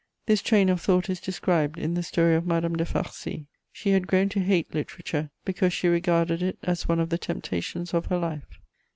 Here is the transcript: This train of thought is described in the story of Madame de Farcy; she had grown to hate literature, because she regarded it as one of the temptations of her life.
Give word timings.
This 0.25 0.41
train 0.41 0.69
of 0.69 0.81
thought 0.81 1.11
is 1.11 1.19
described 1.19 1.77
in 1.77 1.93
the 1.93 2.01
story 2.01 2.33
of 2.33 2.43
Madame 2.47 2.75
de 2.75 2.85
Farcy; 2.85 3.45
she 3.71 3.91
had 3.91 4.07
grown 4.07 4.29
to 4.29 4.39
hate 4.39 4.73
literature, 4.73 5.29
because 5.45 5.73
she 5.73 5.87
regarded 5.87 6.41
it 6.41 6.57
as 6.63 6.87
one 6.87 6.99
of 6.99 7.09
the 7.09 7.19
temptations 7.19 7.93
of 7.93 8.07
her 8.07 8.17
life. 8.17 8.57